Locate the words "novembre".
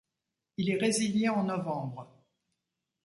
1.43-2.11